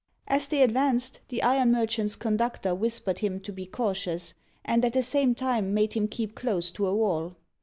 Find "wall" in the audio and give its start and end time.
6.95-7.35